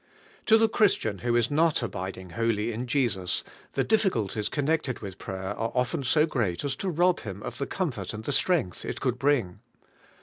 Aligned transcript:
To 0.47 0.57
the 0.57 0.67
Christian 0.67 1.19
who 1.19 1.35
is 1.35 1.51
not 1.51 1.83
abiding 1.83 2.31
wholly 2.31 2.71
in 2.71 2.87
Jesus, 2.87 3.43
the 3.73 3.83
difficulties 3.83 4.49
connected 4.49 4.97
with 5.01 5.19
prayer 5.19 5.55
are 5.55 5.71
often 5.75 6.03
so 6.03 6.25
great 6.25 6.63
as 6.63 6.75
to 6.77 6.89
rob 6.89 7.19
him 7.19 7.43
of 7.43 7.59
the 7.59 7.67
comfort 7.67 8.11
and 8.11 8.23
the 8.23 8.33
strength 8.33 8.83
it 8.83 8.99
could 8.99 9.19
bring. 9.19 9.59